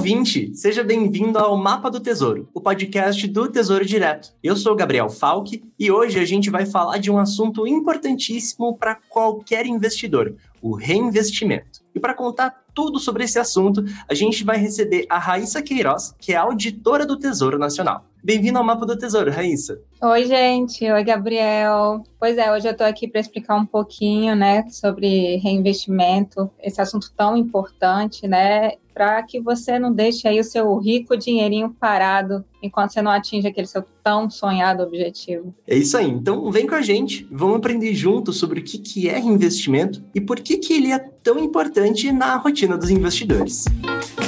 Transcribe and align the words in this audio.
ouvinte, 0.00 0.50
seja 0.54 0.82
bem-vindo 0.82 1.38
ao 1.38 1.54
Mapa 1.58 1.90
do 1.90 2.00
Tesouro, 2.00 2.48
o 2.54 2.60
podcast 2.60 3.28
do 3.28 3.50
Tesouro 3.50 3.84
Direto. 3.84 4.32
Eu 4.42 4.56
sou 4.56 4.74
Gabriel 4.74 5.10
Falck 5.10 5.62
e 5.78 5.90
hoje 5.90 6.18
a 6.18 6.24
gente 6.24 6.48
vai 6.48 6.64
falar 6.64 6.96
de 6.96 7.10
um 7.10 7.18
assunto 7.18 7.66
importantíssimo 7.66 8.78
para 8.78 8.94
qualquer 8.94 9.66
investidor: 9.66 10.34
o 10.62 10.74
reinvestimento. 10.74 11.80
E 11.94 12.00
para 12.00 12.14
contar 12.14 12.64
tudo 12.74 12.98
sobre 12.98 13.24
esse 13.24 13.38
assunto, 13.38 13.84
a 14.08 14.14
gente 14.14 14.42
vai 14.42 14.56
receber 14.56 15.04
a 15.06 15.18
Raíssa 15.18 15.60
Queiroz, 15.60 16.14
que 16.18 16.32
é 16.32 16.36
auditora 16.36 17.04
do 17.04 17.18
Tesouro 17.18 17.58
Nacional. 17.58 18.06
Bem-vindo 18.22 18.58
ao 18.58 18.64
Mapa 18.64 18.84
do 18.84 18.98
Tesouro, 18.98 19.30
Raíssa. 19.30 19.80
Oi, 20.02 20.26
gente. 20.26 20.84
Oi, 20.84 21.02
Gabriel. 21.02 22.02
Pois 22.18 22.36
é, 22.36 22.52
hoje 22.52 22.68
eu 22.68 22.72
estou 22.72 22.86
aqui 22.86 23.08
para 23.08 23.20
explicar 23.20 23.56
um 23.56 23.64
pouquinho, 23.64 24.36
né, 24.36 24.68
sobre 24.68 25.36
reinvestimento, 25.36 26.50
esse 26.62 26.80
assunto 26.82 27.10
tão 27.16 27.34
importante, 27.34 28.28
né, 28.28 28.72
para 28.92 29.22
que 29.22 29.40
você 29.40 29.78
não 29.78 29.90
deixe 29.90 30.28
aí 30.28 30.38
o 30.38 30.44
seu 30.44 30.76
rico 30.76 31.16
dinheirinho 31.16 31.74
parado 31.80 32.44
enquanto 32.62 32.92
você 32.92 33.00
não 33.00 33.10
atinge 33.10 33.48
aquele 33.48 33.66
seu 33.66 33.82
tão 34.04 34.28
sonhado 34.28 34.82
objetivo. 34.82 35.54
É 35.66 35.74
isso 35.74 35.96
aí. 35.96 36.10
Então, 36.10 36.50
vem 36.50 36.66
com 36.66 36.74
a 36.74 36.82
gente, 36.82 37.26
vamos 37.30 37.56
aprender 37.56 37.94
juntos 37.94 38.38
sobre 38.38 38.60
o 38.60 38.62
que, 38.62 38.76
que 38.78 39.08
é 39.08 39.18
reinvestimento 39.18 40.04
e 40.14 40.20
por 40.20 40.40
que, 40.40 40.58
que 40.58 40.74
ele 40.74 40.92
é 40.92 40.98
tão 40.98 41.38
importante 41.38 42.12
na 42.12 42.36
rotina 42.36 42.76
dos 42.76 42.90
investidores. 42.90 43.64
Música 43.68 44.19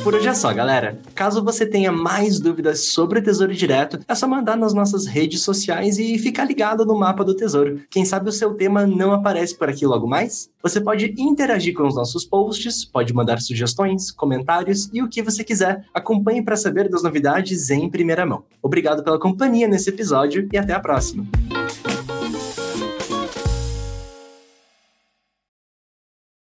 Por 0.02 0.14
hoje 0.14 0.28
é 0.28 0.34
só, 0.34 0.52
galera. 0.52 0.98
Caso 1.14 1.44
você 1.44 1.66
tenha 1.66 1.92
mais 1.92 2.40
dúvidas 2.40 2.86
sobre 2.86 3.18
o 3.18 3.22
Tesouro 3.22 3.54
Direto, 3.54 4.00
é 4.08 4.14
só 4.14 4.26
mandar 4.26 4.56
nas 4.56 4.72
nossas 4.72 5.06
redes 5.06 5.42
sociais 5.42 5.98
e 5.98 6.18
ficar 6.18 6.44
ligado 6.44 6.86
no 6.86 6.98
mapa 6.98 7.22
do 7.22 7.34
Tesouro. 7.34 7.80
Quem 7.90 8.04
sabe 8.04 8.30
o 8.30 8.32
seu 8.32 8.54
tema 8.54 8.86
não 8.86 9.12
aparece 9.12 9.54
por 9.54 9.68
aqui 9.68 9.84
logo 9.84 10.06
mais? 10.06 10.48
Você 10.62 10.80
pode 10.80 11.14
interagir 11.18 11.74
com 11.74 11.86
os 11.86 11.94
nossos 11.94 12.24
posts, 12.24 12.84
pode 12.84 13.12
mandar 13.12 13.40
sugestões, 13.40 14.10
comentários 14.10 14.88
e 14.92 15.02
o 15.02 15.08
que 15.08 15.22
você 15.22 15.44
quiser. 15.44 15.84
Acompanhe 15.92 16.42
para 16.42 16.56
saber 16.56 16.88
das 16.88 17.02
novidades 17.02 17.68
em 17.68 17.88
primeira 17.90 18.24
mão. 18.24 18.42
Obrigado 18.62 19.04
pela 19.04 19.18
companhia 19.18 19.68
nesse 19.68 19.90
episódio 19.90 20.48
e 20.50 20.56
até 20.56 20.72
a 20.72 20.80
próxima. 20.80 21.26